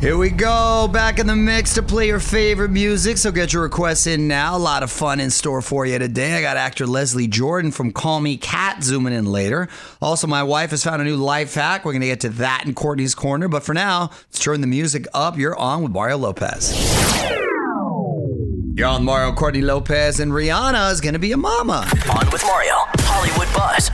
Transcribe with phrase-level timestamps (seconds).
[0.00, 3.18] Here we go, back in the mix to play your favorite music.
[3.18, 4.56] So get your requests in now.
[4.56, 6.36] A lot of fun in store for you today.
[6.36, 9.68] I got actor Leslie Jordan from Call Me Kat zooming in later.
[10.00, 11.84] Also, my wife has found a new life hack.
[11.84, 13.48] We're going to get to that in Courtney's corner.
[13.48, 15.36] But for now, let's turn the music up.
[15.36, 16.72] You're on with Mario Lopez.
[18.76, 21.90] You're on Mario Courtney Lopez, and Rihanna is going to be a mama.
[22.14, 23.90] On with Mario, Hollywood Buzz.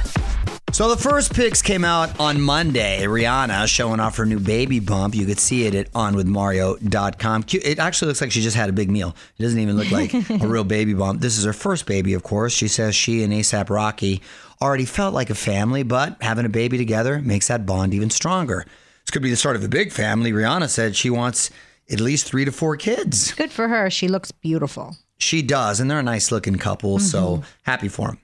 [0.75, 3.05] So the first pics came out on Monday.
[3.05, 5.15] Rihanna showing off her new baby bump.
[5.15, 7.45] You could see it at onwithmario.com.
[7.53, 9.15] It actually looks like she just had a big meal.
[9.39, 11.21] It doesn't even look like a real baby bump.
[11.21, 12.53] This is her first baby, of course.
[12.53, 14.21] She says she and ASAP Rocky
[14.61, 18.67] already felt like a family, but having a baby together makes that bond even stronger.
[19.05, 20.33] This could be the start of a big family.
[20.33, 21.53] Rihanna said she wants
[21.89, 23.33] at least three to four kids.
[23.35, 23.91] Good for her.
[23.91, 24.97] She looks beautiful.
[25.19, 27.45] She does, and they're a nice looking couple, so mm-hmm.
[27.63, 28.19] happy for them.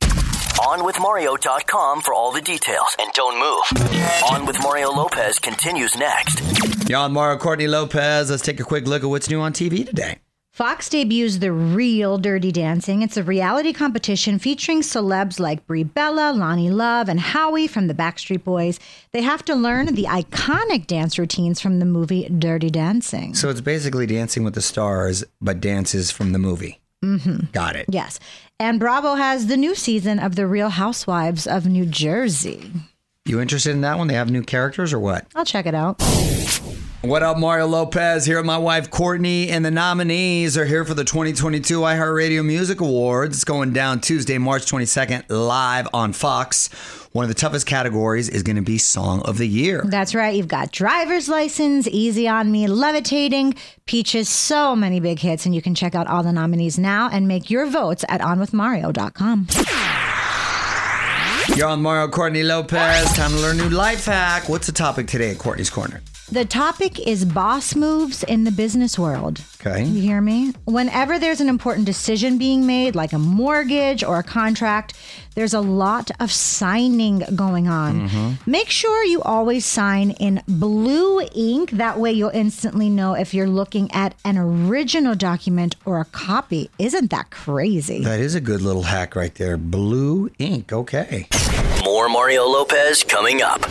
[0.60, 2.94] OnWithMario.com for all the details.
[2.98, 4.30] And don't move.
[4.30, 6.88] On with Mario Lopez continues next.
[6.88, 8.30] You're on Mario Courtney Lopez.
[8.30, 10.18] Let's take a quick look at what's new on TV today.
[10.52, 13.00] Fox debuts The Real Dirty Dancing.
[13.00, 17.94] It's a reality competition featuring celebs like Brie Bella, Loni Love, and Howie from the
[17.94, 18.78] Backstreet Boys.
[19.12, 23.34] They have to learn the iconic dance routines from the movie Dirty Dancing.
[23.34, 26.80] So it's basically Dancing with the Stars, but dances from the movie.
[27.02, 27.46] Mm-hmm.
[27.52, 27.86] Got it.
[27.88, 28.20] Yes.
[28.60, 32.70] And Bravo has the new season of The Real Housewives of New Jersey.
[33.24, 34.06] You interested in that one?
[34.06, 35.26] They have new characters or what?
[35.34, 35.98] I'll check it out.
[37.00, 40.92] What up, Mario Lopez here with my wife Courtney, and the nominees are here for
[40.92, 43.38] the 2022 iHeartRadio Music Awards.
[43.38, 46.68] It's going down Tuesday, March 22nd, live on Fox.
[47.12, 49.82] One of the toughest categories is going to be Song of the Year.
[49.84, 50.32] That's right.
[50.32, 53.54] You've got Driver's License, Easy on Me, Levitating,
[53.86, 55.44] Peaches, so many big hits.
[55.44, 59.48] And you can check out all the nominees now and make your votes at onwithmario.com.
[61.56, 63.12] You're on Mario Courtney Lopez.
[63.14, 64.48] Time to learn a new life hack.
[64.48, 66.02] What's the topic today at Courtney's Corner?
[66.32, 69.40] The topic is boss moves in the business world.
[69.60, 69.82] Okay.
[69.82, 70.52] You hear me?
[70.64, 74.94] Whenever there's an important decision being made, like a mortgage or a contract,
[75.34, 78.08] there's a lot of signing going on.
[78.08, 78.48] Mm-hmm.
[78.48, 81.72] Make sure you always sign in blue ink.
[81.72, 86.70] That way you'll instantly know if you're looking at an original document or a copy.
[86.78, 88.04] Isn't that crazy?
[88.04, 89.56] That is a good little hack right there.
[89.56, 90.72] Blue ink.
[90.72, 91.26] Okay.
[91.84, 93.66] More Mario Lopez coming up.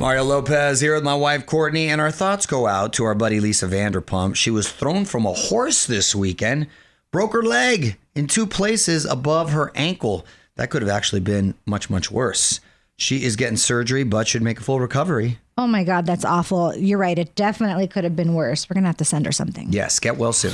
[0.00, 3.38] Mario Lopez here with my wife Courtney, and our thoughts go out to our buddy
[3.38, 4.34] Lisa Vanderpump.
[4.34, 6.66] She was thrown from a horse this weekend,
[7.12, 10.26] broke her leg in two places above her ankle.
[10.56, 12.60] That could have actually been much, much worse.
[12.96, 15.38] She is getting surgery, but should make a full recovery.
[15.56, 16.76] Oh my God, that's awful.
[16.76, 17.18] You're right.
[17.18, 18.68] It definitely could have been worse.
[18.68, 19.72] We're going to have to send her something.
[19.72, 20.52] Yes, get well soon.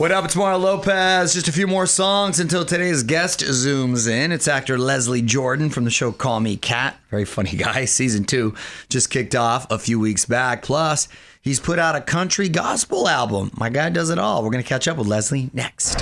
[0.00, 0.24] What up?
[0.24, 1.34] It's Mario Lopez.
[1.34, 4.32] Just a few more songs until today's guest zooms in.
[4.32, 6.98] It's actor Leslie Jordan from the show Call Me Kat.
[7.10, 7.84] Very funny guy.
[7.84, 8.54] Season two
[8.88, 10.62] just kicked off a few weeks back.
[10.62, 11.06] Plus,
[11.42, 13.50] he's put out a country gospel album.
[13.58, 14.42] My guy does it all.
[14.42, 16.00] We're going to catch up with Leslie next.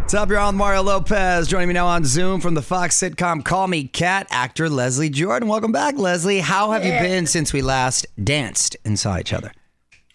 [0.00, 0.28] What's up?
[0.28, 1.46] You're on Mario Lopez.
[1.46, 5.48] Joining me now on Zoom from the Fox sitcom Call Me Kat, actor Leslie Jordan.
[5.48, 6.40] Welcome back, Leslie.
[6.40, 9.52] How have you been since we last danced and saw each other?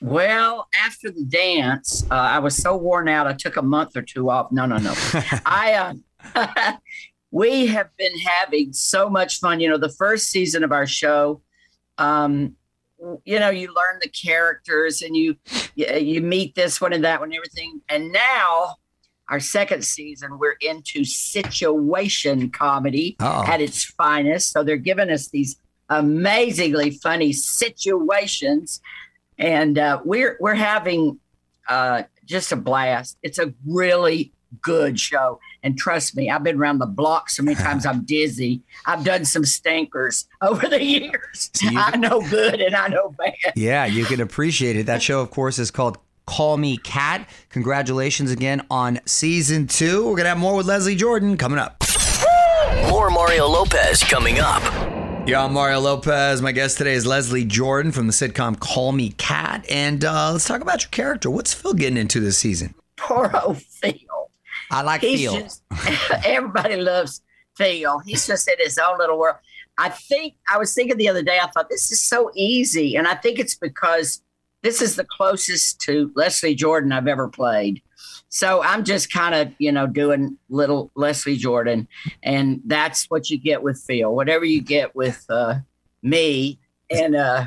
[0.02, 3.28] Well, after the dance, uh, I was so worn out.
[3.28, 4.52] I took a month or two off.
[4.52, 4.94] No, no, no.
[5.46, 5.96] I,
[6.36, 6.74] uh,
[7.32, 9.60] we have been having so much fun.
[9.60, 11.42] You know, the first season of our show,
[11.98, 12.56] um,
[13.26, 15.38] you know, you learn the characters and you
[15.76, 17.81] you you meet this one and that one, and everything.
[17.88, 18.76] And now,
[19.30, 23.52] our second season, we're into situation comedy Uh-oh.
[23.52, 24.52] at its finest.
[24.52, 25.56] So they're giving us these
[25.90, 28.81] amazingly funny situations
[29.39, 31.19] and uh, we're we're having
[31.67, 33.17] uh, just a blast.
[33.23, 37.55] It's a really good show, and trust me, I've been around the block so many
[37.55, 38.61] times I'm dizzy.
[38.85, 41.50] I've done some stinkers over the years.
[41.61, 43.33] You- I know good and I know bad.
[43.55, 44.85] Yeah, you can appreciate it.
[44.85, 47.27] That show, of course, is called Call Me Kat.
[47.50, 50.00] Congratulations again on season two.
[50.06, 51.83] We're going to have more with Leslie Jordan coming up.
[52.89, 54.61] More Mario Lopez coming up.
[55.29, 56.42] Yeah, I'm Mario Lopez.
[56.42, 59.63] My guest today is Leslie Jordan from the sitcom Call Me Kat.
[59.69, 61.30] And uh, let's talk about your character.
[61.30, 62.74] What's Phil getting into this season?
[62.98, 63.94] Poor old Phil.
[64.71, 65.39] I like He's Phil.
[65.39, 65.62] just
[66.25, 67.21] everybody loves
[67.56, 68.00] Phil.
[68.00, 69.36] He's just in his own little world.
[69.77, 71.38] I think I was thinking the other day.
[71.39, 74.24] I thought this is so easy, and I think it's because
[74.63, 77.83] this is the closest to Leslie Jordan I've ever played.
[78.30, 81.88] So I'm just kind of you know doing little Leslie Jordan,
[82.24, 84.14] and that's what you get with Phil.
[84.14, 85.56] Whatever you get with uh,
[86.04, 86.60] me,
[86.90, 87.46] and uh,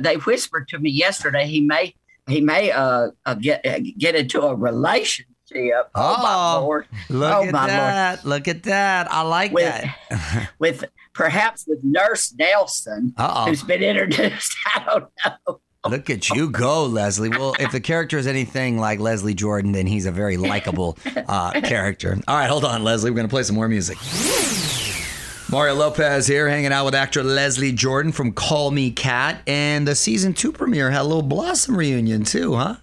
[0.00, 1.94] they whispered to me yesterday he may
[2.26, 5.90] he may uh, uh, get uh, get into a relationship relationship.
[5.94, 6.86] Oh, my Oh, lord!
[7.08, 7.70] Look oh at my lord!
[7.70, 8.24] that.
[8.24, 9.10] Look at that.
[9.10, 9.64] I like With
[10.10, 10.50] that.
[10.58, 13.46] with perhaps with Nurse Nelson, Uh-oh.
[13.46, 14.56] who's been introduced.
[14.74, 15.60] I don't know.
[15.90, 17.30] Look at you go, Leslie.
[17.30, 21.60] Well, if the character is anything like Leslie Jordan, then he's a very likable uh,
[21.62, 22.18] character.
[22.28, 23.10] All right, hold on, Leslie.
[23.10, 23.98] We're going to play some more music.
[25.50, 29.40] Mario Lopez here, hanging out with actor Leslie Jordan from Call Me Kat.
[29.46, 32.76] And the season two premiere had a little Blossom reunion, too, huh?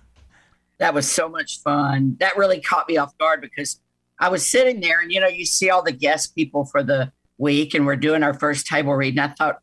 [0.79, 2.17] That was so much fun.
[2.19, 3.79] That really caught me off guard because
[4.19, 7.11] I was sitting there and you know, you see all the guest people for the
[7.37, 9.13] week and we're doing our first table read.
[9.13, 9.59] And I thought,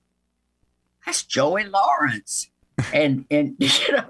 [1.05, 2.52] that's Joey Lawrence.
[2.93, 4.05] And and you know,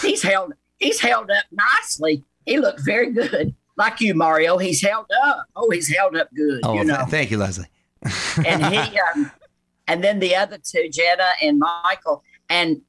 [0.00, 2.24] he's held he's held up nicely.
[2.44, 3.54] He looked very good.
[3.76, 4.56] Like you, Mario.
[4.56, 5.46] He's held up.
[5.54, 6.60] Oh, he's held up good.
[6.64, 6.96] Oh, you know.
[6.96, 7.66] th- thank you, Leslie.
[8.46, 9.30] and he um,
[9.88, 12.80] and then the other two jenna and michael and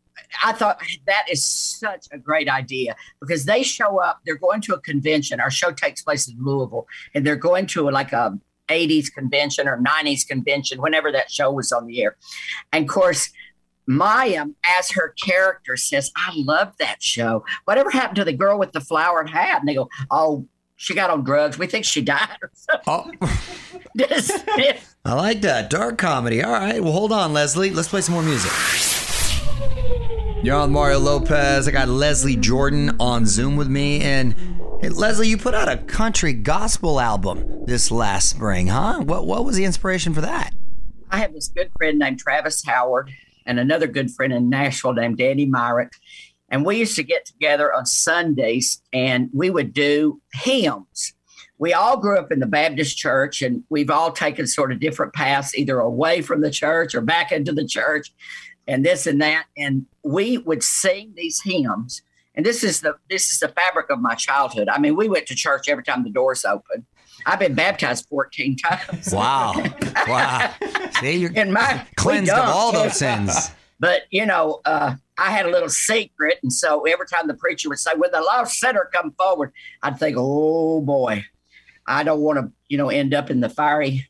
[0.44, 4.74] i thought that is such a great idea because they show up they're going to
[4.74, 8.38] a convention our show takes place in louisville and they're going to like a
[8.70, 12.18] 80s convention or 90s convention whenever that show was on the air
[12.74, 13.32] and of course
[13.88, 14.46] Maya,
[14.78, 17.46] as her character says, I love that show.
[17.66, 19.60] Whatever happened to the girl with the flowered hat?
[19.60, 20.46] And they go, Oh,
[20.76, 21.58] she got on drugs.
[21.58, 23.18] We think she died or something.
[23.20, 23.40] Oh,
[25.06, 25.70] I like that.
[25.70, 26.44] Dark comedy.
[26.44, 26.84] All right.
[26.84, 27.72] Well, hold on, Leslie.
[27.72, 28.52] Let's play some more music.
[30.44, 31.68] You're on Mario Lopez.
[31.68, 34.02] I got Leslie Jordan on Zoom with me.
[34.02, 34.36] And
[34.82, 39.02] hey, Leslie, you put out a country gospel album this last spring, huh?
[39.02, 40.54] What, what was the inspiration for that?
[41.10, 43.12] I have this good friend named Travis Howard
[43.48, 45.94] and another good friend in Nashville named Danny Myrick.
[46.50, 51.14] And we used to get together on Sundays and we would do hymns.
[51.58, 55.14] We all grew up in the Baptist church and we've all taken sort of different
[55.14, 58.12] paths, either away from the church or back into the church
[58.68, 59.46] and this and that.
[59.58, 62.04] And we would sing these hymns.
[62.36, 64.70] And this is the this is the fabric of my childhood.
[64.70, 66.86] I mean, we went to church every time the doors opened.
[67.26, 69.14] I've been baptized 14 times.
[69.14, 69.54] Wow.
[70.08, 70.54] Wow.
[71.00, 73.52] See, you're my cleansed of all those sins.
[73.80, 77.70] But you know, uh, I had a little secret, and so every time the preacher
[77.70, 79.54] would say, "When the lost sinner come forward,"
[79.84, 81.26] I'd think, "Oh boy,
[81.86, 84.08] I don't want to, you know, end up in the fiery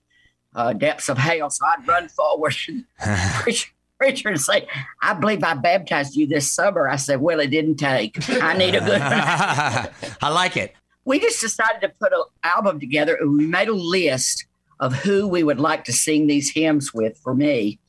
[0.56, 2.56] uh, depths of hell." So I'd run forward.
[3.42, 3.70] preacher,
[4.00, 4.68] preacher would say,
[5.02, 8.18] "I believe I baptized you this summer." I said, "Well, it didn't take.
[8.42, 10.76] I need a good." I like it.
[11.08, 14.46] We just decided to put an album together, and we made a list
[14.82, 17.80] of who we would like to sing these hymns with for me.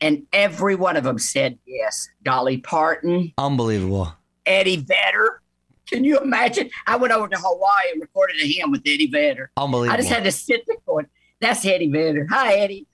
[0.00, 2.08] And every one of them said yes.
[2.22, 4.14] Dolly Parton, Unbelievable.
[4.46, 5.42] Eddie Vedder.
[5.86, 6.70] Can you imagine?
[6.86, 9.50] I went over to Hawaii and recorded a hymn with Eddie Vedder.
[9.58, 9.92] Unbelievable.
[9.92, 11.06] I just had to sit there going,
[11.40, 12.26] that's Eddie Vedder.
[12.30, 12.86] Hi, Eddie.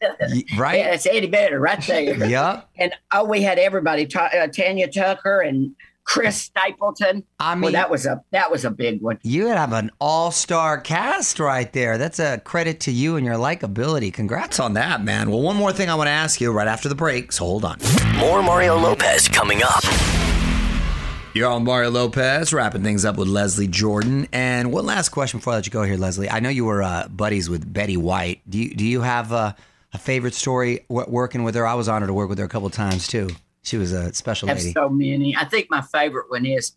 [0.57, 0.79] Right?
[0.79, 2.25] Yeah, that's Eddie Vedder right there.
[2.29, 2.63] yeah.
[2.77, 7.25] And oh, we had everybody, Ta- uh, Tanya Tucker and Chris Stapleton.
[7.41, 9.19] I well, mean, that was a that was a big one.
[9.23, 11.99] You have an all-star cast right there.
[11.99, 14.13] That's a credit to you and your likability.
[14.13, 15.31] Congrats on that, man.
[15.31, 17.65] Well, one more thing I want to ask you right after the break, so hold
[17.65, 17.79] on.
[18.17, 19.83] More Mario Lopez coming up.
[21.35, 24.29] You're on Mario Lopez, wrapping things up with Leslie Jordan.
[24.33, 26.31] And one last question before I let you go here, Leslie.
[26.31, 28.41] I know you were uh, buddies with Betty White.
[28.49, 29.57] Do you do you have a,
[29.93, 31.67] a favorite story working with her?
[31.67, 33.31] I was honored to work with her a couple times too.
[33.65, 34.73] She was a special have lady.
[34.73, 35.35] so many.
[35.37, 36.73] I think my favorite one is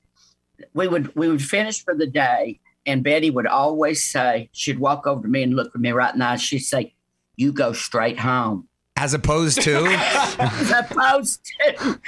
[0.74, 5.06] we would we would finish for the day, and Betty would always say she'd walk
[5.06, 6.42] over to me and look at me right in the eyes.
[6.42, 6.96] She'd say,
[7.36, 9.86] "You go straight home," As opposed to,
[10.40, 11.42] as opposed
[11.76, 12.00] to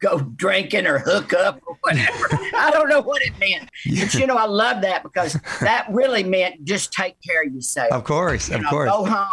[0.00, 2.26] go drinking or hook up or whatever.
[2.56, 3.68] I don't know what it meant,
[3.98, 7.92] but you know I love that because that really meant just take care of yourself.
[7.92, 8.90] of course, You of know, course.
[8.90, 9.28] go home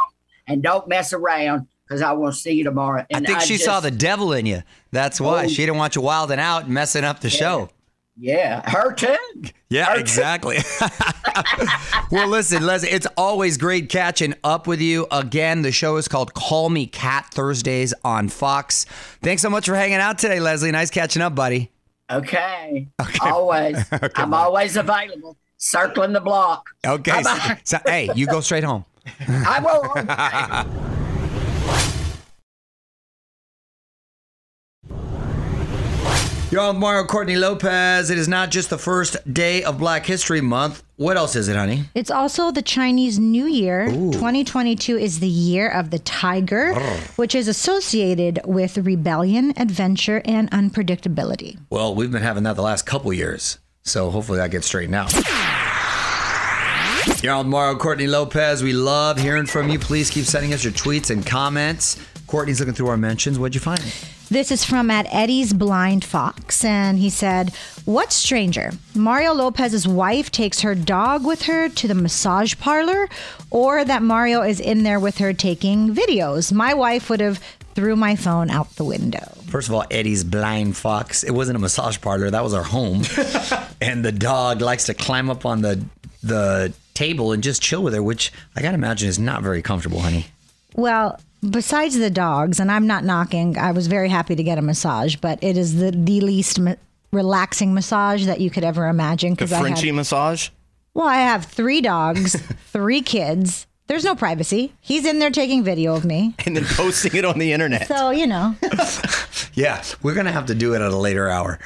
[0.45, 3.01] and don't mess around because I will see you tomorrow.
[3.01, 4.61] I And think she saw just- the devil in you.
[4.91, 5.47] That's oh, why Oh.
[5.47, 7.69] she didn't want you wilding out and messing up the show.
[8.15, 9.15] yeah, her too.
[9.69, 10.57] Yeah, exactly.
[12.11, 15.07] well, listen, Leslie, it's always great catching up with you.
[15.11, 18.85] Again, the show is called Call Me Kat Thursdays on Fox.
[19.23, 20.71] Thanks so much for hanging out today, Leslie.
[20.71, 21.71] Nice catching up, buddy.
[22.11, 22.87] Okay.
[23.01, 23.19] okay.
[23.29, 23.77] Always.
[24.15, 25.37] I'm always available.
[25.57, 26.67] Circling the block.
[26.85, 27.11] Okay.
[27.23, 27.61] Bye-bye.
[27.63, 28.85] So, hey, you go straight home.
[29.27, 29.59] I
[30.75, 30.85] will.
[36.51, 38.09] You're on with Mario Courtney Lopez.
[38.09, 40.81] It is not just the first day of Black History Month.
[40.95, 41.83] What else is it, honey?
[41.93, 43.85] It's also the Chinese New Year.
[43.85, 46.73] 2022 is the year of the tiger,
[47.17, 51.59] which is associated with rebellion, adventure, and unpredictability.
[51.69, 55.13] Well, we've been having that the last couple years, so hopefully that gets straightened out.
[57.21, 58.63] You're on with Mario Courtney Lopez.
[58.63, 59.77] We love hearing from you.
[59.77, 61.97] Please keep sending us your tweets and comments.
[62.29, 63.39] Courtney's looking through our mentions.
[63.39, 63.81] What'd you find?
[64.29, 67.51] This is from at Eddie's Blind Fox, and he said,
[67.85, 68.69] What's stranger?
[68.93, 73.09] Mario Lopez's wife takes her dog with her to the massage parlor,
[73.49, 76.53] or that Mario is in there with her taking videos?
[76.53, 77.39] My wife would have
[77.73, 79.33] threw my phone out the window.
[79.47, 81.23] First of all, Eddie's blind fox.
[81.23, 82.29] It wasn't a massage parlor.
[82.29, 83.01] That was our home.
[83.81, 85.83] and the dog likes to climb up on the
[86.21, 90.01] the table and just chill with her, which I gotta imagine is not very comfortable,
[90.01, 90.27] honey.
[90.75, 94.61] Well, besides the dogs, and I'm not knocking, I was very happy to get a
[94.61, 96.75] massage, but it is the, the least ma-
[97.11, 99.35] relaxing massage that you could ever imagine.
[99.35, 100.49] The I had- massage.
[100.93, 102.35] Well, I have three dogs,
[102.71, 103.67] three kids.
[103.87, 104.73] There's no privacy.
[104.81, 106.35] He's in there taking video of me.
[106.45, 107.87] And then posting it on the internet.
[107.87, 108.55] So, you know,
[109.55, 111.57] Yeah, we're gonna have to do it at a later hour.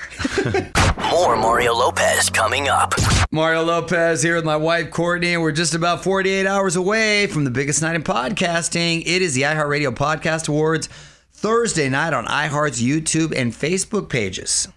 [1.14, 2.96] More Mario Lopez coming up.
[3.30, 7.44] Mario Lopez here with my wife Courtney, and we're just about 48 hours away from
[7.44, 9.04] the biggest night in podcasting.
[9.06, 10.90] It is the iHeartRadio Podcast Awards
[11.32, 14.68] Thursday night on iHeart's YouTube and Facebook pages.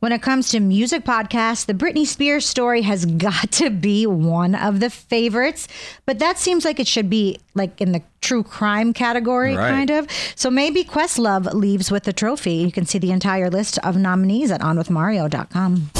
[0.00, 4.54] When it comes to music podcasts, the Britney Spears story has got to be one
[4.54, 5.66] of the favorites.
[6.06, 9.70] But that seems like it should be like in the true crime category, Right.
[9.70, 10.06] kind of.
[10.36, 12.54] So maybe Questlove leaves with the trophy.
[12.54, 15.90] You can see the entire list of nominees at onwithmario.com.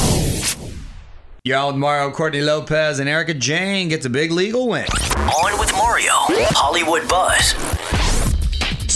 [1.45, 4.87] Y'all with Mario, Courtney Lopez, and Erika Jayne gets a big legal win.
[4.87, 6.13] On with Mario.
[6.55, 7.55] Hollywood Buzz.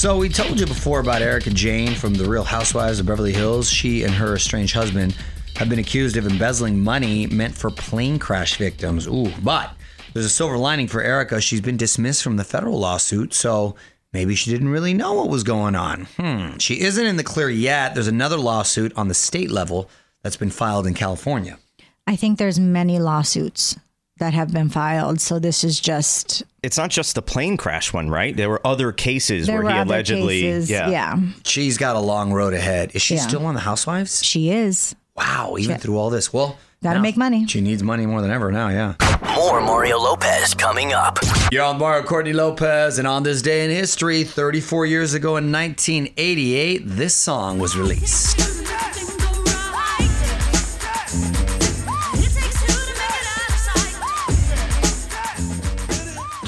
[0.06, 3.68] So we told you before about Erika Jayne from The Real Housewives of Beverly Hills.
[3.68, 5.16] She and her estranged husband
[5.56, 9.08] have been accused of embezzling money meant for plane crash victims.
[9.08, 9.72] Ooh, but
[10.12, 11.40] there's a silver lining for Erika.
[11.40, 13.74] She's been dismissed from the federal lawsuit, so
[14.12, 16.06] maybe she didn't really know what was going on.
[16.18, 16.56] Hmm.
[16.58, 17.94] She isn't in the clear yet.
[17.94, 19.90] There's another lawsuit on the state level
[20.22, 21.58] that's been filed in California.
[22.06, 23.76] I think there's many lawsuits
[24.18, 25.20] that have been filed.
[25.20, 28.36] So this is just It's not just the plane crash one, right?
[28.36, 30.40] There were other cases there where were he other allegedly.
[30.42, 30.70] cases.
[30.70, 30.88] yeah.
[30.88, 32.92] yeah, She's got a long road ahead.
[32.94, 33.26] Is she Yeah.
[33.26, 34.24] still on the Housewives?
[34.24, 34.94] she is.
[35.16, 36.32] Wow, even through all this.
[36.32, 37.46] Well, Gotta now make money.
[37.46, 38.94] She needs money more than ever now, yeah.
[39.34, 41.18] More Mario Lopez coming up.
[41.50, 45.50] You're on Mario Courtney Lopez, and on this day in history, 34 years ago in
[45.50, 48.38] 1988, this song was released.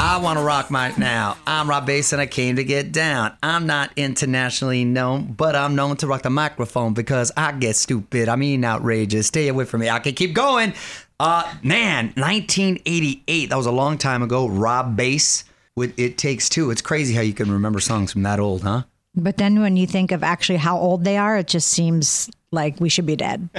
[0.00, 1.36] I want to rock my now.
[1.46, 3.36] I'm Rob Base and I came to get down.
[3.42, 8.28] I'm not internationally known, but I'm known to rock the microphone because I get stupid.
[8.28, 9.26] I mean outrageous.
[9.26, 9.90] Stay away from me.
[9.90, 10.72] I can keep going.
[11.18, 13.50] Uh man, 1988.
[13.50, 14.46] That was a long time ago.
[14.48, 16.70] Rob Base with It Takes Two.
[16.70, 18.84] It's crazy how you can remember songs from that old, huh?
[19.16, 22.80] But then when you think of actually how old they are, it just seems like
[22.80, 23.48] we should be dead.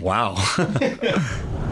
[0.00, 0.36] Wow.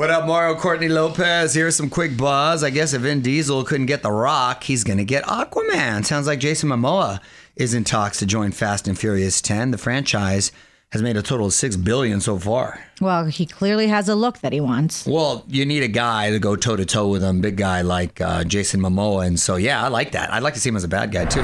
[0.00, 1.52] what up, Mario Courtney Lopez?
[1.52, 2.64] Here's some quick buzz.
[2.64, 6.06] I guess if Vin Diesel couldn't get The Rock, he's going to get Aquaman.
[6.06, 7.20] Sounds like Jason Momoa
[7.54, 9.72] is in talks to join Fast and Furious 10.
[9.72, 10.52] The franchise
[10.92, 12.82] has made a total of six billion so far.
[12.98, 15.04] Well, he clearly has a look that he wants.
[15.04, 18.22] Well, you need a guy to go toe to toe with him, big guy like
[18.22, 20.32] uh, Jason Momoa, and so yeah, I like that.
[20.32, 21.42] I'd like to see him as a bad guy too.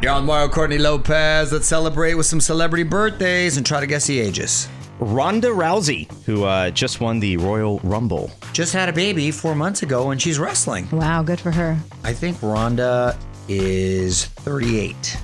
[0.00, 1.50] You're on Mario Courtney Lopez.
[1.50, 4.68] Let's celebrate with some celebrity birthdays and try to guess the ages.
[5.00, 8.30] Ronda Rousey, who uh, just won the Royal Rumble.
[8.52, 10.88] just had a baby four months ago and she's wrestling.
[10.90, 11.78] Wow, good for her.
[12.04, 13.16] I think Ronda
[13.48, 15.16] is 38.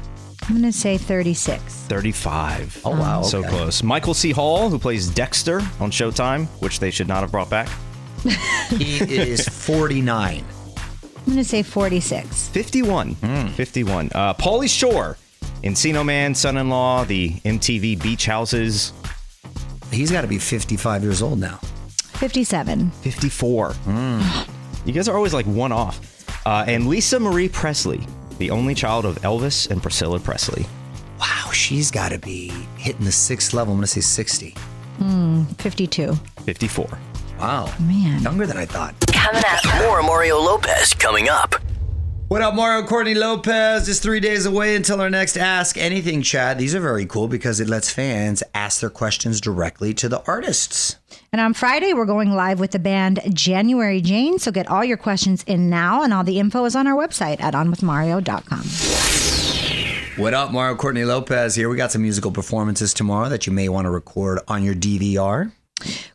[0.42, 1.62] I'm going to say 36.
[1.74, 2.82] 35.
[2.84, 3.22] Oh, wow.
[3.22, 3.48] So okay.
[3.48, 3.82] close.
[3.82, 4.30] Michael C.
[4.30, 7.68] Hall, who plays Dexter on Showtime, which they should not have brought back.
[8.70, 10.44] He is 49.
[11.16, 12.48] I'm going to say 46.
[12.48, 13.12] 51.
[13.14, 13.46] Hmm.
[13.48, 14.10] 51.
[14.14, 15.16] Uh, Pauly Shore,
[15.62, 18.92] Encino Man, Son in Law, the MTV Beach Houses,
[19.94, 21.56] He's got to be 55 years old now.
[22.14, 22.90] 57.
[22.90, 23.74] 54.
[24.84, 26.00] You guys are always like one off.
[26.46, 28.06] Uh, and Lisa Marie Presley,
[28.38, 30.66] the only child of Elvis and Priscilla Presley.
[31.18, 33.72] Wow, she's got to be hitting the sixth level.
[33.72, 34.54] I'm going to say 60.
[35.58, 36.14] 52.
[36.44, 36.98] 54.
[37.38, 37.72] Wow.
[37.80, 38.22] Man.
[38.22, 38.94] Younger than I thought.
[39.12, 39.82] Coming up.
[39.82, 41.54] More Mario Lopez coming up.
[42.34, 43.86] What up, Mario Courtney Lopez?
[43.86, 46.58] Just three days away until our next Ask Anything chat.
[46.58, 50.96] These are very cool because it lets fans ask their questions directly to the artists.
[51.30, 54.40] And on Friday, we're going live with the band January Jane.
[54.40, 57.40] So get all your questions in now, and all the info is on our website
[57.40, 58.64] at onwithmario.com.
[60.20, 61.68] What up, Mario Courtney Lopez here.
[61.68, 65.52] We got some musical performances tomorrow that you may want to record on your DVR.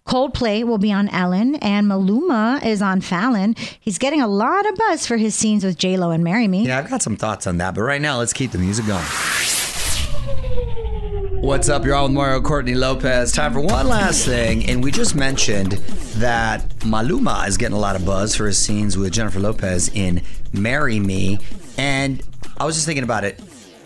[0.10, 3.56] Coldplay will be on Ellen, and Maluma is on Fallon.
[3.80, 6.66] He's getting a lot of buzz for his scenes with J-Lo and Marry Me.
[6.66, 9.06] Yeah, I've got some thoughts on that, but right now, let's keep the music going.
[11.44, 13.32] What's up, you're all with Mario Courtney Lopez.
[13.32, 15.74] Time for one last thing, and we just mentioned
[16.18, 20.24] that Maluma is getting a lot of buzz for his scenes with Jennifer Lopez in
[20.54, 21.38] Marry Me,
[21.78, 22.24] and
[22.58, 23.40] I was just thinking about it.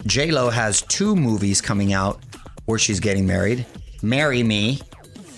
[0.06, 2.22] J Lo has two movies coming out
[2.64, 3.66] where she's getting married.
[4.02, 4.80] Marry Me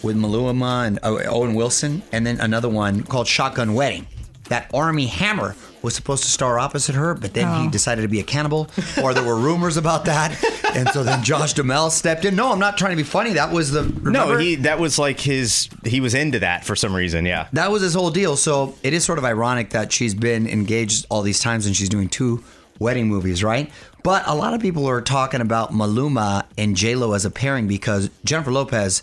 [0.05, 4.07] with Maluma and uh, Owen Wilson, and then another one called Shotgun Wedding.
[4.50, 8.19] That Armie Hammer was supposed to star opposite her, but then he decided to be
[8.19, 8.69] a cannibal,
[9.01, 10.38] or there were rumors about that,
[10.75, 12.35] and so then Josh Duhamel stepped in.
[12.35, 13.33] No, I'm not trying to be funny.
[13.33, 15.67] That was the No, he that was like his.
[15.83, 17.25] He was into that for some reason.
[17.25, 17.47] Yeah.
[17.53, 18.38] That was his whole deal.
[18.38, 21.89] So it is sort of ironic that she's been engaged all these times and she's
[21.89, 22.43] doing two
[22.77, 23.71] wedding movies, right?
[24.03, 27.67] But a lot of people are talking about Maluma and J Lo as a pairing
[27.67, 29.01] because Jennifer Lopez,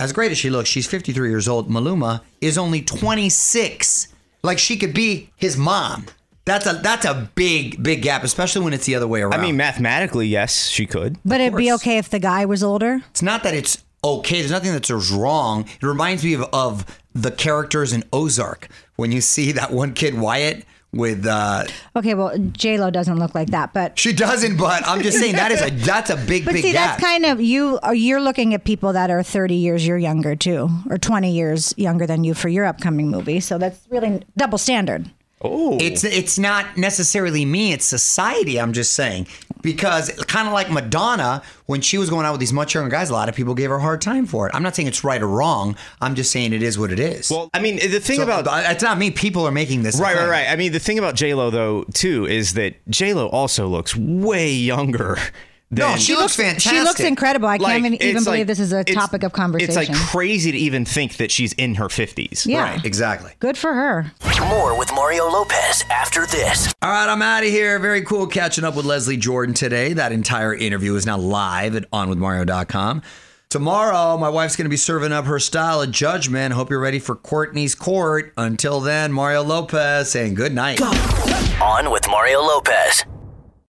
[0.00, 1.68] as great as she looks, she's 53 years old.
[1.68, 4.08] Maluma is only 26.
[4.42, 6.06] Like she could be his mom.
[6.44, 9.34] That's a that's a big big gap, especially when it's the other way around.
[9.34, 11.18] I mean, mathematically, yes, she could.
[11.22, 11.82] But it'd be course.
[11.82, 13.02] okay if the guy was older.
[13.10, 14.38] it's not that it's okay.
[14.38, 15.66] There's nothing that's wrong.
[15.80, 20.18] It reminds me of, of the characters in Ozark when you see that one kid
[20.18, 21.26] Wyatt with.
[21.26, 21.64] uh
[21.96, 25.34] Okay, well, J Lo doesn't look like that, but She doesn't, but I'm just saying
[25.36, 26.98] that is a that's a big but big see, gap.
[26.98, 27.78] that's kind of you.
[27.82, 31.74] Are you're looking at people that are 30 years you're younger too, or 20 years
[31.76, 33.40] younger than you for your upcoming movie.
[33.40, 35.10] So that's really double standard.
[35.40, 39.26] Oh, It's it's not necessarily me, it's society, I'm just saying.
[39.62, 43.10] Because kind of like Madonna, when she was going out with these much younger guys,
[43.10, 44.54] a lot of people gave her a hard time for it.
[44.54, 45.76] I'm not saying it's right or wrong.
[46.00, 47.30] I'm just saying it is what it is.
[47.30, 47.50] well.
[47.54, 49.10] I mean, the thing So, about it's not me.
[49.10, 50.00] People are making this.
[50.00, 50.46] Right, right, right.
[50.48, 53.96] I mean, the thing about J Lo though too is that J Lo also looks
[53.96, 55.18] way younger.
[55.70, 56.72] Than, No, she looks fantastic.
[56.72, 57.46] She looks incredible.
[57.46, 59.78] I can't even, even it's believe like- this is a topic of conversation.
[59.78, 62.46] It's like crazy to even think that she's in her fifties.
[62.46, 63.32] yeah, Right, exactly.
[63.38, 64.12] good for her.
[64.48, 66.72] More with Mario Lopez after this.
[66.80, 67.78] All right, I'm out of here.
[67.80, 69.92] Very cool catching up with Leslie Jordan today.
[69.92, 73.02] That entire interview is now live at onwithmario.com.
[73.50, 76.52] Tomorrow, my wife's going to be serving up her style of judgment.
[76.54, 78.32] Hope you're ready for Courtney's Court.
[78.36, 80.80] Until then, Mario Lopez saying good night.
[80.82, 83.04] On with Mario Lopez.